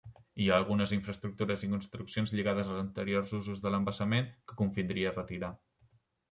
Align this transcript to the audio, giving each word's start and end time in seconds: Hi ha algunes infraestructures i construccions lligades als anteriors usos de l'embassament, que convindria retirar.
Hi 0.43 0.45
ha 0.51 0.53
algunes 0.59 0.93
infraestructures 0.95 1.65
i 1.67 1.69
construccions 1.73 2.33
lligades 2.37 2.71
als 2.71 2.79
anteriors 2.85 3.35
usos 3.41 3.63
de 3.67 3.75
l'embassament, 3.75 4.33
que 4.53 4.59
convindria 4.63 5.15
retirar. 5.21 5.53